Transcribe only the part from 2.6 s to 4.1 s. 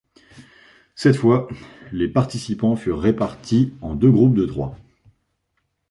furent répartis en deux